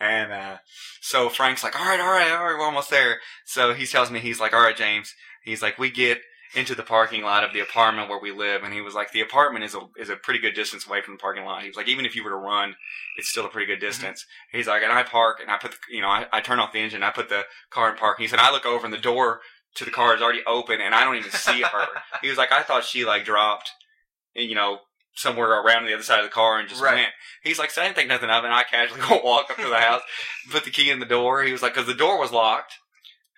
and 0.01 0.33
uh, 0.33 0.59
so 1.03 1.29
Frank's 1.29 1.63
like, 1.63 1.79
"All 1.79 1.85
right, 1.87 2.01
all 2.01 2.11
right, 2.11 2.31
all 2.33 2.45
right, 2.47 2.59
we're 2.59 2.65
almost 2.65 2.89
there." 2.89 3.21
So 3.45 3.75
he 3.75 3.87
tells 3.87 4.11
me 4.11 4.19
he's 4.21 4.41
like, 4.41 4.55
"All 4.55 4.63
right, 4.63 4.77
James," 4.77 5.13
he's 5.45 5.61
like, 5.61 5.79
"We 5.79 5.91
get." 5.91 6.23
Into 6.55 6.75
the 6.75 6.83
parking 6.83 7.23
lot 7.23 7.45
of 7.45 7.55
the 7.55 7.61
apartment 7.61 8.11
where 8.11 8.21
we 8.21 8.31
live, 8.31 8.63
and 8.63 8.75
he 8.75 8.83
was 8.83 8.95
like, 8.95 9.11
"The 9.13 9.23
apartment 9.23 9.65
is 9.65 9.75
a 9.75 9.81
is 9.97 10.11
a 10.11 10.17
pretty 10.17 10.39
good 10.39 10.55
distance 10.55 10.87
away 10.87 11.01
from 11.01 11.15
the 11.15 11.19
parking 11.19 11.45
lot." 11.45 11.63
He 11.63 11.69
was 11.69 11.77
like, 11.77 11.89
"Even 11.89 12.05
if 12.05 12.15
you 12.15 12.23
were 12.23 12.31
to 12.31 12.37
run, 12.37 12.75
it's 13.17 13.31
still 13.31 13.47
a 13.47 13.49
pretty 13.49 13.67
good 13.67 13.79
mm-hmm. 13.79 13.87
distance." 13.87 14.27
He's 14.53 14.67
like, 14.67 14.83
and 14.83 14.93
I 14.93 15.03
park 15.03 15.39
and 15.41 15.51
I 15.51 15.57
put 15.57 15.71
the, 15.71 15.79
you 15.91 16.03
know, 16.03 16.09
I, 16.09 16.27
I 16.31 16.41
turn 16.41 16.59
off 16.59 16.73
the 16.73 16.81
engine, 16.81 17.03
I 17.03 17.11
put 17.11 17.31
the 17.31 17.45
car 17.71 17.91
in 17.91 17.97
park. 17.97 18.19
He 18.19 18.29
said, 18.29 18.39
I 18.39 18.53
look 18.53 18.67
over 18.67 18.85
and 18.85 18.93
the 18.93 18.99
door 18.99 19.41
to 19.77 19.85
the 19.85 19.91
car 19.91 20.15
is 20.15 20.23
already 20.23 20.43
open 20.47 20.81
and 20.81 20.95
I 20.95 21.05
don't 21.05 21.17
even 21.17 21.31
see 21.31 21.63
her. 21.63 21.87
he 22.23 22.29
was 22.29 22.39
like, 22.39 22.53
I 22.53 22.63
thought 22.63 22.85
she 22.85 23.05
like 23.05 23.25
dropped, 23.25 23.71
you 24.35 24.55
know, 24.55 24.81
somewhere 25.15 25.61
around 25.61 25.87
the 25.87 25.95
other 25.95 26.03
side 26.03 26.21
of 26.21 26.25
the 26.25 26.31
car 26.31 26.59
and 26.59 26.69
just 26.69 26.83
Right. 26.83 26.95
went. 26.95 27.09
He's 27.43 27.59
like, 27.59 27.71
so 27.71 27.83
I 27.83 27.85
didn't 27.85 27.97
think 27.97 28.09
nothing 28.09 28.31
of 28.31 28.45
it. 28.45 28.47
And 28.47 28.55
I 28.55 28.65
casually 28.65 29.01
go 29.01 29.21
walk 29.25 29.51
up 29.51 29.57
to 29.57 29.69
the 29.69 29.77
house, 29.77 30.03
put 30.51 30.65
the 30.65 30.71
key 30.71 30.91
in 30.91 31.01
the 31.01 31.07
door. 31.07 31.43
He 31.43 31.53
was 31.53 31.63
like, 31.63 31.75
cause 31.75 31.87
the 31.87 31.95
door 31.95 32.19
was 32.19 32.33
locked. 32.33 32.75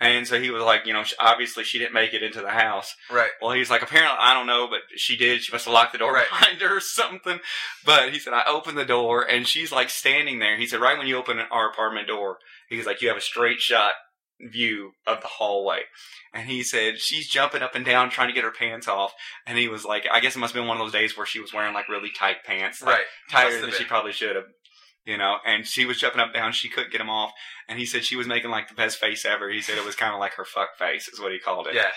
And 0.00 0.26
so 0.26 0.40
he 0.40 0.50
was 0.50 0.62
like, 0.62 0.86
you 0.86 0.92
know, 0.92 1.04
obviously 1.20 1.62
she 1.64 1.78
didn't 1.78 1.94
make 1.94 2.12
it 2.14 2.22
into 2.22 2.40
the 2.40 2.50
house. 2.50 2.94
Right. 3.10 3.30
Well, 3.40 3.52
he's 3.52 3.70
like, 3.70 3.82
apparently, 3.82 4.16
I 4.18 4.34
don't 4.34 4.46
know, 4.48 4.66
but 4.68 4.80
she 4.96 5.16
did. 5.16 5.42
She 5.42 5.52
must 5.52 5.66
have 5.66 5.74
locked 5.74 5.92
the 5.92 5.98
door 5.98 6.12
Right. 6.12 6.28
behind 6.28 6.60
her 6.62 6.76
or 6.78 6.80
something. 6.80 7.38
But 7.86 8.12
he 8.12 8.18
said, 8.18 8.32
I 8.32 8.42
opened 8.48 8.76
the 8.76 8.84
door 8.84 9.22
and 9.22 9.46
she's 9.46 9.70
like 9.70 9.90
standing 9.90 10.40
there. 10.40 10.56
He 10.56 10.66
said, 10.66 10.80
right 10.80 10.98
when 10.98 11.06
you 11.06 11.16
open 11.16 11.38
our 11.50 11.70
apartment 11.70 12.08
door, 12.08 12.38
he's 12.68 12.86
like, 12.86 13.02
you 13.02 13.08
have 13.08 13.16
a 13.16 13.20
straight 13.22 13.60
shot 13.60 13.92
view 14.40 14.92
of 15.06 15.20
the 15.20 15.28
hallway. 15.28 15.82
And 16.34 16.48
he 16.48 16.64
said, 16.64 16.98
she's 16.98 17.28
jumping 17.28 17.62
up 17.62 17.76
and 17.76 17.84
down 17.84 18.10
trying 18.10 18.28
to 18.28 18.34
get 18.34 18.42
her 18.42 18.50
pants 18.50 18.88
off. 18.88 19.14
And 19.46 19.56
he 19.56 19.68
was 19.68 19.84
like, 19.84 20.06
I 20.10 20.18
guess 20.18 20.34
it 20.34 20.40
must 20.40 20.52
have 20.54 20.60
been 20.60 20.66
one 20.68 20.76
of 20.76 20.82
those 20.84 20.92
days 20.92 21.16
where 21.16 21.24
she 21.24 21.38
was 21.40 21.54
wearing 21.54 21.72
like 21.72 21.88
really 21.88 22.10
tight 22.10 22.38
pants, 22.44 22.82
like 22.82 22.94
Right. 22.96 23.04
tighter 23.30 23.60
than 23.60 23.70
she 23.70 23.84
probably 23.84 24.10
should 24.12 24.34
have. 24.34 24.46
You 25.04 25.18
know, 25.18 25.36
and 25.44 25.66
she 25.66 25.84
was 25.84 25.98
jumping 25.98 26.20
up 26.20 26.28
and 26.28 26.34
down. 26.34 26.52
She 26.52 26.68
couldn't 26.68 26.92
get 26.92 27.00
him 27.00 27.10
off. 27.10 27.32
And 27.68 27.78
he 27.78 27.84
said 27.84 28.04
she 28.04 28.16
was 28.16 28.26
making 28.26 28.50
like 28.50 28.68
the 28.68 28.74
best 28.74 28.98
face 28.98 29.24
ever. 29.24 29.50
He 29.50 29.60
said 29.60 29.76
it 29.76 29.84
was 29.84 29.96
kind 29.96 30.14
of 30.14 30.20
like 30.20 30.34
her 30.34 30.44
fuck 30.44 30.76
face, 30.78 31.08
is 31.08 31.20
what 31.20 31.32
he 31.32 31.38
called 31.38 31.66
it. 31.66 31.74
Yeah. 31.74 31.90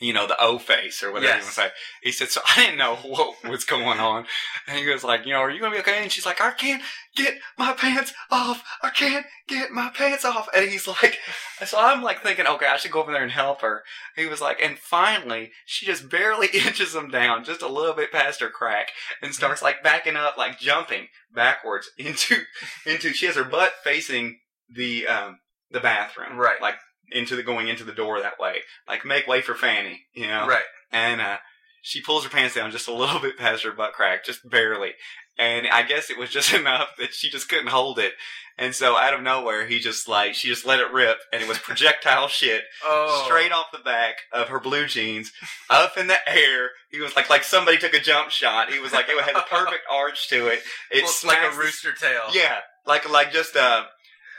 You 0.00 0.12
know, 0.12 0.26
the 0.26 0.40
O 0.40 0.58
face 0.58 1.02
or 1.02 1.12
whatever 1.12 1.32
you 1.32 1.38
Yes. 1.38 1.44
want 1.44 1.54
to 1.54 1.60
say. 1.60 1.68
He 2.02 2.12
said, 2.12 2.28
so 2.28 2.40
I 2.56 2.64
didn't 2.64 2.78
know 2.78 2.96
what 3.04 3.48
was 3.48 3.64
going 3.64 3.98
on. 4.00 4.26
And 4.66 4.78
he 4.78 4.88
was 4.90 5.04
like, 5.04 5.26
you 5.26 5.32
know, 5.32 5.38
are 5.40 5.50
you 5.50 5.60
going 5.60 5.72
to 5.72 5.76
be 5.76 5.80
okay? 5.82 6.02
And 6.02 6.10
she's 6.12 6.26
like, 6.26 6.40
I 6.40 6.50
can't 6.50 6.82
get 7.16 7.34
my 7.58 7.72
pants 7.72 8.12
off. 8.30 8.62
I 8.82 8.90
can't 8.90 9.24
get 9.48 9.70
my 9.70 9.90
pants 9.94 10.24
off. 10.24 10.48
And 10.54 10.68
he's 10.68 10.86
like, 10.88 11.18
so 11.66 11.78
I'm 11.78 12.02
like 12.02 12.22
thinking, 12.22 12.46
okay, 12.46 12.66
I 12.66 12.76
should 12.76 12.90
go 12.90 13.02
over 13.02 13.12
there 13.12 13.22
and 13.22 13.32
help 13.32 13.60
her. 13.60 13.82
He 14.16 14.26
was 14.26 14.40
like, 14.40 14.60
and 14.62 14.78
finally, 14.78 15.52
she 15.64 15.86
just 15.86 16.08
barely 16.10 16.46
inches 16.54 16.94
him 16.94 17.08
down, 17.10 17.44
just 17.44 17.62
a 17.62 17.68
little 17.68 17.94
bit 17.94 18.12
past 18.12 18.40
her 18.40 18.50
crack, 18.50 18.88
and 19.22 19.34
starts 19.34 19.62
like 19.62 19.82
backing 19.82 20.16
up, 20.16 20.36
like 20.36 20.58
jumping 20.58 21.06
backwards 21.32 21.90
into, 21.98 22.42
into, 22.86 23.12
she 23.12 23.26
has 23.26 23.36
her 23.36 23.44
butt 23.44 23.72
facing 23.82 24.38
the, 24.68 25.06
um, 25.06 25.38
the 25.70 25.80
bathroom. 25.80 26.36
Right. 26.38 26.60
Like, 26.60 26.76
into 27.12 27.36
the, 27.36 27.42
going 27.42 27.68
into 27.68 27.84
the 27.84 27.92
door 27.92 28.20
that 28.20 28.38
way. 28.38 28.56
Like, 28.88 29.04
make 29.04 29.26
way 29.26 29.40
for 29.42 29.54
Fanny, 29.54 30.02
you 30.14 30.26
know? 30.26 30.46
Right. 30.46 30.62
and 30.92 31.20
uh, 31.20 31.36
she 31.82 32.00
pulls 32.00 32.24
her 32.24 32.30
pants 32.30 32.54
down 32.54 32.70
just 32.70 32.88
a 32.88 32.94
little 32.94 33.20
bit 33.22 33.36
past 33.38 33.62
her 33.64 33.72
butt 33.72 33.92
crack, 33.92 34.24
just 34.24 34.48
barely. 34.48 34.92
And 35.38 35.66
I 35.66 35.82
guess 35.82 36.10
it 36.10 36.18
was 36.18 36.30
just 36.30 36.52
enough 36.60 36.90
that 36.98 37.12
she 37.14 37.28
just 37.30 37.48
couldn't 37.48 37.68
hold 37.68 37.98
it. 37.98 38.12
And 38.56 38.72
so 38.72 38.96
out 38.96 39.12
of 39.14 39.20
nowhere, 39.20 39.66
he 39.66 39.80
just 39.80 40.06
like 40.08 40.34
she 40.34 40.46
just 40.46 40.64
let 40.64 40.78
it 40.78 40.92
rip, 40.92 41.16
and 41.32 41.42
it 41.42 41.48
was 41.48 41.58
projectile 41.58 42.28
shit 42.28 42.62
Oh. 42.84 43.24
straight 43.26 43.50
off 43.50 43.72
the 43.72 43.80
back 43.80 44.14
of 44.32 44.46
her 44.48 44.60
blue 44.60 44.86
jeans, 44.86 45.32
up 45.68 45.98
in 45.98 46.06
the 46.06 46.16
air. 46.28 46.70
He 46.88 47.00
was 47.00 47.16
like 47.16 47.28
like 47.28 47.42
somebody 47.42 47.78
took 47.78 47.94
a 47.94 48.00
jump 48.00 48.30
shot. 48.30 48.72
He 48.72 48.78
was 48.78 48.92
like 48.92 49.06
it 49.08 49.24
had 49.24 49.34
the 49.34 49.44
perfect 49.50 49.82
arch 49.90 50.28
to 50.28 50.46
it. 50.46 50.60
It 50.92 51.02
Well, 51.02 51.04
it's 51.04 51.24
like 51.24 51.38
a 51.52 51.56
rooster 51.56 51.92
tail. 51.94 52.22
yeah, 52.32 52.58
like 52.86 53.10
like 53.10 53.32
just 53.32 53.56
a, 53.56 53.86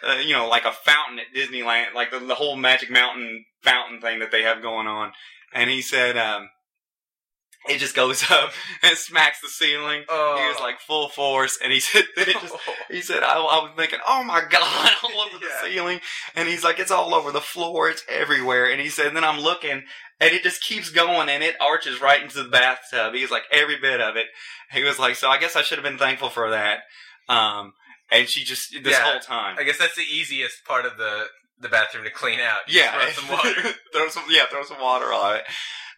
uh, 0.08 0.18
you 0.18 0.34
know, 0.34 0.48
like 0.48 0.66
a 0.66 0.72
fountain 0.72 1.20
at 1.20 1.36
Disneyland, 1.36 1.94
like 1.94 2.12
the, 2.12 2.20
the 2.20 2.36
whole 2.36 2.56
Magic 2.56 2.90
Mountain 2.92 3.46
fountain 3.64 4.00
thing 4.02 4.20
that 4.20 4.32
they 4.32 4.44
have 4.44 4.62
going 4.62 4.88
on. 4.88 5.12
And 5.54 5.70
he 5.70 5.82
said, 5.82 6.18
um, 6.18 6.50
it 7.68 7.80
just 7.80 7.96
goes 7.96 8.24
up 8.30 8.52
and 8.84 8.98
smacks 8.98 9.42
the 9.42 9.48
ceiling. 9.48 10.04
Oh. 10.10 10.38
He 10.40 10.48
was 10.48 10.60
like 10.60 10.80
full 10.80 11.10
force, 11.10 11.58
and 11.64 11.72
he 11.74 11.80
said, 11.80 12.04
then 12.16 12.30
it 12.30 12.38
just. 12.42 12.56
He 12.88 13.02
said, 13.02 13.24
I, 13.24 13.34
I 13.38 13.64
was 13.64 13.72
thinking, 13.76 13.98
oh 14.08 14.24
my 14.24 14.42
God, 14.48 14.92
all 15.04 15.22
over 15.22 15.34
Yeah. 15.44 15.50
the 15.64 15.70
ceiling. 15.70 16.00
And 16.36 16.48
he's 16.48 16.64
like, 16.64 16.78
it's 16.80 16.92
all 16.92 17.16
over 17.16 17.32
the 17.32 17.42
floor, 17.42 17.90
it's 17.90 18.04
everywhere. 18.08 18.72
And 18.72 18.80
he 18.80 18.90
said, 18.90 19.16
then 19.16 19.24
I'm 19.24 19.40
looking, 19.40 19.84
and 20.20 20.34
it 20.34 20.44
just 20.44 20.62
keeps 20.64 20.92
going, 20.92 21.28
and 21.28 21.44
it 21.44 21.56
arches 21.60 22.00
right 22.00 22.22
into 22.22 22.44
the 22.44 22.48
bathtub. 22.50 23.16
He 23.16 23.22
was 23.24 23.32
like, 23.32 23.44
every 23.52 23.78
bit 23.82 24.00
of 24.02 24.16
it. 24.18 24.28
He 24.72 24.84
was 24.84 25.00
like, 25.00 25.16
so 25.16 25.30
I 25.30 25.40
guess 25.40 25.56
I 25.56 25.64
should 25.64 25.80
have 25.80 25.84
been 25.84 25.98
thankful 25.98 26.30
for 26.30 26.52
that. 26.52 26.82
Um, 27.28 27.74
and 28.12 28.28
she 28.30 28.44
just, 28.44 28.72
this 28.84 28.94
Yeah. 28.94 29.04
whole 29.12 29.20
time. 29.20 29.56
I 29.60 29.64
guess 29.64 29.78
that's 29.78 29.96
the 29.96 30.04
easiest 30.04 30.64
part 30.66 30.86
of 30.86 30.98
the 30.98 31.26
the 31.58 31.70
bathroom 31.70 32.04
to 32.04 32.12
clean 32.12 32.40
out. 32.42 32.60
You 32.68 32.82
yeah, 32.82 32.98
run 32.98 33.12
some 33.14 33.30
water. 33.30 33.54
throw 33.94 34.10
some, 34.10 34.24
yeah, 34.30 34.44
throw 34.52 34.64
some 34.64 34.80
water 34.82 35.06
on 35.14 35.38
it. 35.38 35.44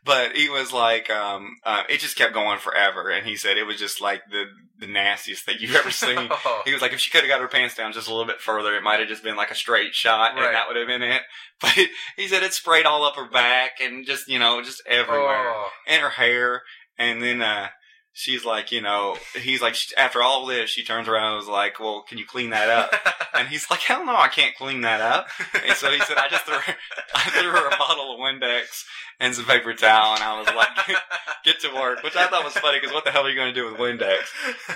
But 0.06 0.38
he 0.38 0.48
was 0.50 0.72
like, 0.72 1.10
um, 1.10 1.56
uh, 1.66 1.84
it 1.90 2.00
just 2.00 2.16
kept 2.16 2.34
going 2.34 2.60
forever, 2.60 3.10
and 3.10 3.26
he 3.26 3.36
said 3.36 3.58
it 3.58 3.66
was 3.66 3.78
just 3.78 4.00
like 4.00 4.22
the 4.32 4.46
the 4.80 4.86
nastiest 4.88 5.44
thing 5.46 5.58
you've 5.60 5.76
ever 5.76 5.90
seen. 5.92 6.30
Oh. 6.46 6.62
He 6.64 6.72
was 6.72 6.82
like, 6.84 6.94
if 6.94 7.00
she 7.00 7.10
could 7.10 7.22
have 7.22 7.30
got 7.30 7.42
her 7.42 7.48
pants 7.48 7.74
down 7.76 7.92
just 7.92 8.08
a 8.08 8.12
little 8.12 8.28
bit 8.28 8.40
further, 8.40 8.76
it 8.76 8.84
might 8.84 9.00
have 9.00 9.10
just 9.10 9.24
been 9.24 9.36
like 9.36 9.50
a 9.52 9.56
straight 9.56 9.96
shot, 9.96 10.36
Right. 10.36 10.46
and 10.46 10.56
that 10.56 10.68
would 10.68 10.78
have 10.78 10.88
been 10.88 11.02
it. 11.02 11.22
But 11.60 11.76
it, 11.76 11.90
he 12.16 12.28
said 12.28 12.44
it 12.44 12.54
sprayed 12.54 12.86
all 12.86 13.04
up 13.04 13.16
her 13.16 13.28
back 13.28 13.72
and 13.82 14.06
just 14.06 14.28
you 14.28 14.38
know 14.38 14.62
just 14.62 14.82
everywhere, 14.88 15.50
Oh. 15.50 15.70
and 15.88 16.02
her 16.04 16.12
hair. 16.12 16.62
And 17.00 17.22
then 17.22 17.42
uh, 17.42 17.70
she's 18.18 18.44
like, 18.44 18.72
you 18.72 18.82
know, 18.82 19.16
he's 19.40 19.62
like, 19.62 19.76
after 19.96 20.24
all 20.24 20.48
this, 20.48 20.72
she 20.72 20.84
turns 20.84 21.08
around 21.08 21.34
and 21.34 21.38
was 21.38 21.48
like, 21.48 21.80
well, 21.80 22.02
can 22.02 22.18
you 22.18 22.26
clean 22.26 22.50
that 22.50 22.70
up? 22.70 22.92
And 23.38 23.48
he's 23.50 23.70
like, 23.70 23.82
hell 23.82 24.04
no, 24.04 24.16
I 24.16 24.30
can't 24.30 24.56
clean 24.56 24.82
that 24.82 25.00
up. 25.00 25.28
And 25.64 25.78
so 25.78 25.92
he 25.92 26.00
said, 26.00 26.18
I 26.18 26.28
just 26.28 26.44
threw 26.44 26.56
her, 26.56 26.76
I 27.14 27.30
threw 27.30 27.52
her 27.52 27.68
a 27.68 27.78
bottle 27.78 28.12
of 28.12 28.20
Windex 28.20 28.84
and 29.20 29.36
some 29.36 29.46
paper 29.46 29.76
towel, 29.76 30.16
and 30.16 30.24
I 30.24 30.40
was 30.40 30.48
like, 30.48 30.98
get 31.46 31.60
to 31.60 31.68
work, 31.76 32.02
which 32.02 32.16
I 32.16 32.26
thought 32.26 32.44
was 32.44 32.54
funny 32.54 32.80
because 32.80 32.96
what 32.96 33.06
the 33.06 33.12
hell 33.12 33.28
are 33.28 33.30
you 33.30 33.36
going 33.36 33.54
to 33.54 33.60
do 33.60 33.70
with 33.70 33.80
Windex? 33.80 34.18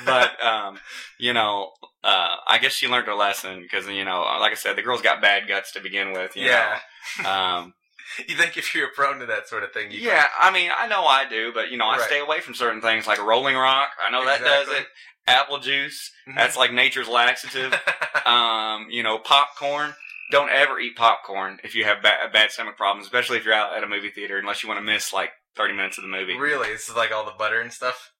But 0.05 0.43
um, 0.45 0.77
you 1.17 1.33
know, 1.33 1.71
uh, 2.03 2.35
I 2.47 2.59
guess 2.61 2.73
she 2.73 2.87
learned 2.87 3.07
her 3.07 3.15
lesson 3.15 3.61
because 3.63 3.87
you 3.87 4.05
know, 4.05 4.21
like 4.39 4.51
I 4.51 4.55
said, 4.55 4.75
the 4.75 4.83
girl's 4.83 5.01
got 5.01 5.23
bad 5.23 5.47
guts 5.47 5.71
to 5.71 5.79
begin 5.79 6.13
with. 6.13 6.35
You 6.35 6.45
yeah. 6.45 6.77
Know? 7.23 7.29
Um, 7.29 7.73
You 8.27 8.35
think 8.35 8.57
if 8.57 8.73
you're 8.75 8.89
prone 8.89 9.19
to 9.19 9.25
that 9.27 9.47
sort 9.47 9.63
of 9.63 9.71
thing, 9.71 9.91
you 9.91 9.99
yeah. 10.01 10.25
I 10.39 10.51
mean, 10.51 10.69
I 10.77 10.87
know 10.87 11.05
I 11.05 11.25
do, 11.27 11.51
but 11.53 11.69
you 11.71 11.77
know, 11.77 11.85
I 11.87 11.97
Right. 11.97 12.07
stay 12.07 12.19
away 12.19 12.39
from 12.41 12.53
certain 12.55 12.81
things 12.81 13.07
like 13.07 13.21
Rolling 13.21 13.55
Rock. 13.55 13.89
I 14.05 14.11
know 14.11 14.25
that 14.25 14.41
does 14.41 14.67
Exactly. 14.67 14.77
it. 14.83 14.87
Apple 15.27 15.59
juice. 15.59 16.11
Mhm. 16.27 16.35
That's 16.35 16.57
like 16.57 16.71
nature's 16.73 17.07
laxative. 17.07 17.73
um, 18.25 18.87
you 18.89 19.03
know, 19.03 19.17
popcorn. 19.19 19.95
Don't 20.31 20.49
ever 20.49 20.79
eat 20.79 20.95
popcorn 20.95 21.59
if 21.63 21.75
you 21.75 21.83
have 21.83 22.01
ba- 22.01 22.29
bad 22.31 22.51
stomach 22.51 22.77
problems, 22.77 23.05
especially 23.05 23.37
if 23.37 23.43
you're 23.45 23.53
out 23.53 23.75
at 23.75 23.83
a 23.83 23.87
movie 23.87 24.09
theater, 24.11 24.37
unless 24.37 24.63
you 24.63 24.69
want 24.69 24.79
to 24.79 24.83
miss 24.85 25.11
like 25.11 25.31
30 25.57 25.73
minutes 25.73 25.97
of 25.97 26.03
the 26.03 26.07
movie. 26.09 26.37
really, 26.37 26.69
this 26.71 26.87
is 26.87 26.95
like 26.95 27.11
all 27.11 27.25
the 27.25 27.33
butter 27.37 27.59
and 27.59 27.73
stuff. 27.73 28.11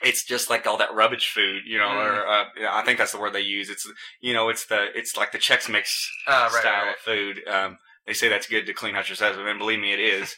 It's 0.00 0.24
just 0.24 0.48
like 0.48 0.66
all 0.66 0.78
that 0.78 0.94
rubbish 0.94 1.28
food, 1.30 1.62
you 1.66 1.76
know, 1.76 1.88
Mm. 1.88 2.06
or 2.06 2.26
uh, 2.26 2.44
yeah, 2.56 2.74
I 2.74 2.82
think 2.84 2.98
that's 2.98 3.12
the 3.12 3.18
word 3.18 3.32
they 3.34 3.40
use. 3.40 3.68
It's 3.68 3.86
you 4.20 4.32
know, 4.32 4.48
it's 4.48 4.64
the 4.66 4.86
it's 4.94 5.16
like 5.16 5.32
the 5.32 5.38
Chex 5.38 5.68
Mix 5.68 6.08
Ah, 6.26 6.44
right, 6.44 6.52
style 6.52 6.72
right, 6.72 6.82
right. 6.86 6.94
of 6.96 7.00
food. 7.02 7.48
Um, 7.48 7.78
they 8.08 8.14
say 8.14 8.28
that's 8.28 8.48
good 8.48 8.66
to 8.66 8.72
clean 8.74 8.96
out 8.96 9.08
your 9.08 9.14
system, 9.16 9.46
and 9.46 9.58
believe 9.60 9.78
me, 9.78 9.92
it 9.92 10.00
is. 10.00 10.34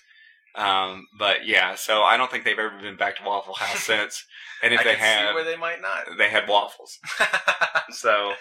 Um, 0.56 1.06
but 1.18 1.46
yeah, 1.46 1.76
so 1.76 2.02
I 2.02 2.16
don't 2.18 2.30
think 2.30 2.44
they've 2.44 2.58
ever 2.58 2.78
been 2.82 2.96
back 2.96 3.16
to 3.16 3.22
Waffle 3.24 3.54
House 3.54 3.80
since. 3.84 4.24
And 4.62 4.74
if 4.74 4.80
I 4.80 4.84
they 4.84 4.94
have, 4.96 5.34
where 5.34 5.44
they 5.44 5.56
might 5.56 5.80
not. 5.80 6.18
they 6.18 6.28
had 6.28 6.48
waffles. 6.48 6.98
So 7.92 8.32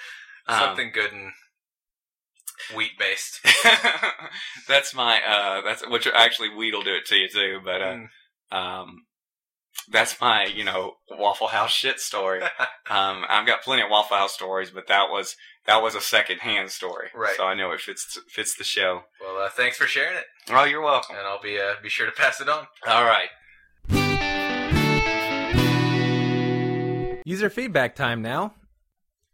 um, 0.47 0.59
Something 0.59 0.91
good 0.93 1.11
and 1.13 1.31
wheat 2.75 2.91
based. 2.99 3.39
that's 4.67 4.93
my 4.93 5.21
uh 5.27 5.61
that's 5.61 5.87
which 5.87 6.07
actually 6.13 6.49
wheat 6.49 6.73
will 6.73 6.83
do 6.83 6.93
it 6.95 7.05
to 7.07 7.15
you 7.15 7.27
too 7.29 7.59
but 7.63 7.81
uh 7.81 7.95
Mm. 7.95 8.07
um 8.51 9.05
that's 9.91 10.19
my 10.21 10.45
you 10.45 10.63
know 10.63 10.93
waffle 11.09 11.47
house 11.47 11.71
shit 11.71 11.99
story 11.99 12.41
um 12.89 13.25
i've 13.29 13.47
got 13.47 13.61
plenty 13.63 13.81
of 13.81 13.89
waffle 13.89 14.17
house 14.17 14.33
stories 14.33 14.69
but 14.71 14.87
that 14.87 15.09
was 15.09 15.35
that 15.69 15.83
was 15.83 15.93
a 15.95 16.01
secondhand 16.01 16.71
story 16.71 17.09
Right. 17.15 17.35
so 17.37 17.45
i 17.45 17.53
know 17.53 17.71
it 17.71 17.79
fits 17.79 18.17
fits 18.27 18.55
the 18.55 18.63
show 18.63 19.03
well, 19.21 19.43
uh, 19.45 19.49
thanks 19.49 19.77
for 19.77 19.85
sharing 19.85 20.17
it, 20.17 20.25
oh 20.49 20.63
you're 20.65 20.81
welcome 20.81 21.15
and 21.15 21.25
I'll 21.27 21.41
be 21.41 21.59
uh, 21.59 21.73
be 21.83 21.89
sure 21.89 22.05
to 22.07 22.11
pass 22.11 22.41
it 22.41 22.49
on. 22.49 22.65
all 22.87 23.05
right 23.05 23.29
User 27.25 27.49
feedback 27.51 27.93
time 27.95 28.23
now. 28.23 28.55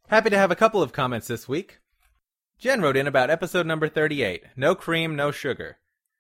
Happy 0.10 0.30
to 0.30 0.38
have 0.38 0.52
a 0.52 0.56
couple 0.56 0.82
of 0.82 0.92
comments 0.92 1.28
this 1.28 1.48
week. 1.48 1.80
Jen 2.60 2.82
wrote 2.82 2.98
in 2.98 3.08
about 3.08 3.30
episode 3.30 3.66
number 3.66 3.88
38 3.88 4.44
No 4.58 4.76
cream, 4.76 5.16
no 5.16 5.32
sugar. 5.32 5.78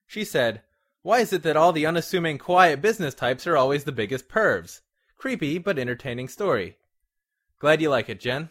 She 0.07 0.23
said, 0.23 0.61
Why 1.01 1.19
is 1.19 1.33
it 1.33 1.43
that 1.43 1.57
all 1.57 1.73
the 1.73 1.85
unassuming, 1.85 2.37
quiet 2.37 2.81
business 2.81 3.13
types 3.13 3.45
are 3.45 3.57
always 3.57 3.83
the 3.83 3.91
biggest 3.91 4.29
pervs? 4.29 4.79
Creepy, 5.17 5.57
but 5.57 5.77
entertaining 5.77 6.29
story. 6.29 6.77
Glad 7.59 7.81
you 7.81 7.89
like 7.89 8.07
it, 8.09 8.21
Jen. 8.21 8.49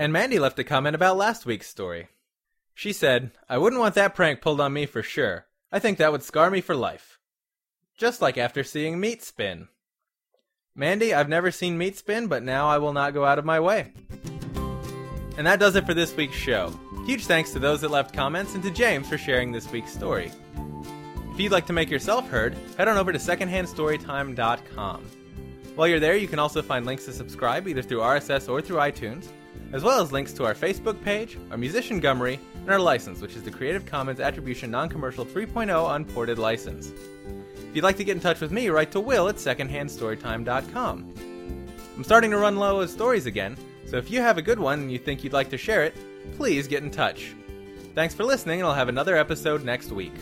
And 0.00 0.14
Mandy 0.14 0.38
left 0.38 0.58
a 0.58 0.64
comment 0.64 0.94
about 0.94 1.18
last 1.18 1.44
week's 1.44 1.68
story. 1.68 2.08
She 2.72 2.90
said, 2.90 3.32
I 3.50 3.58
wouldn't 3.58 3.82
want 3.82 3.94
that 3.96 4.14
prank 4.14 4.40
pulled 4.40 4.58
on 4.58 4.72
me 4.72 4.86
for 4.86 5.02
sure. 5.02 5.44
I 5.70 5.78
think 5.78 5.98
that 5.98 6.10
would 6.10 6.22
scar 6.22 6.50
me 6.50 6.62
for 6.62 6.74
life. 6.74 7.18
Just 7.98 8.22
like 8.22 8.38
after 8.38 8.64
seeing 8.64 8.98
Meat 8.98 9.22
Spin. 9.22 9.68
Mandy, 10.74 11.12
I've 11.12 11.28
never 11.28 11.50
seen 11.50 11.76
Meat 11.76 11.98
Spin, 11.98 12.28
but 12.28 12.42
now 12.42 12.66
I 12.66 12.78
will 12.78 12.94
not 12.94 13.12
go 13.12 13.26
out 13.26 13.38
of 13.38 13.44
my 13.44 13.60
way. 13.60 13.92
And 15.36 15.46
that 15.46 15.60
does 15.60 15.76
it 15.76 15.84
for 15.84 15.92
this 15.92 16.16
week's 16.16 16.34
show. 16.34 16.72
Huge 17.04 17.26
thanks 17.26 17.50
to 17.52 17.58
those 17.58 17.82
that 17.82 17.90
left 17.90 18.14
comments 18.14 18.54
and 18.54 18.62
to 18.62 18.70
James 18.70 19.06
for 19.06 19.18
sharing 19.18 19.52
this 19.52 19.70
week's 19.70 19.92
story. 19.92 20.32
If 21.34 21.38
you'd 21.38 21.52
like 21.52 21.66
to 21.66 21.74
make 21.74 21.90
yourself 21.90 22.26
heard, 22.30 22.56
head 22.78 22.88
on 22.88 22.96
over 22.96 23.12
to 23.12 23.18
secondhandstorytime.com. 23.18 25.04
While 25.74 25.88
you're 25.88 26.00
there, 26.00 26.16
you 26.16 26.26
can 26.26 26.38
also 26.38 26.62
find 26.62 26.86
links 26.86 27.04
to 27.04 27.12
subscribe 27.12 27.68
either 27.68 27.82
through 27.82 28.00
RSS 28.00 28.48
or 28.48 28.62
through 28.62 28.78
iTunes, 28.78 29.26
as 29.72 29.82
well 29.82 30.00
as 30.00 30.12
links 30.12 30.32
to 30.34 30.44
our 30.44 30.54
Facebook 30.54 31.02
page, 31.02 31.38
our 31.50 31.56
musician 31.56 32.00
Gummery, 32.00 32.38
and 32.54 32.70
our 32.70 32.78
license, 32.78 33.20
which 33.20 33.36
is 33.36 33.42
the 33.42 33.50
Creative 33.50 33.84
Commons 33.86 34.20
Attribution 34.20 34.70
Non-Commercial 34.70 35.24
3.0 35.24 35.94
Unported 35.94 36.38
License. 36.38 36.88
If 36.88 37.76
you'd 37.76 37.84
like 37.84 37.96
to 37.98 38.04
get 38.04 38.16
in 38.16 38.20
touch 38.20 38.40
with 38.40 38.50
me, 38.50 38.68
write 38.68 38.90
to 38.92 39.00
Will 39.00 39.28
at 39.28 39.36
secondhandstorytime.com. 39.36 41.14
I'm 41.96 42.04
starting 42.04 42.30
to 42.30 42.38
run 42.38 42.56
low 42.56 42.80
of 42.80 42.90
stories 42.90 43.26
again, 43.26 43.56
so 43.86 43.96
if 43.96 44.10
you 44.10 44.20
have 44.20 44.38
a 44.38 44.42
good 44.42 44.58
one 44.58 44.80
and 44.80 44.92
you 44.92 44.98
think 44.98 45.22
you'd 45.22 45.32
like 45.32 45.50
to 45.50 45.58
share 45.58 45.84
it, 45.84 45.94
please 46.36 46.66
get 46.66 46.82
in 46.82 46.90
touch. 46.90 47.34
Thanks 47.94 48.14
for 48.14 48.24
listening, 48.24 48.60
and 48.60 48.68
I'll 48.68 48.74
have 48.74 48.88
another 48.88 49.16
episode 49.16 49.64
next 49.64 49.90
week. 49.92 50.14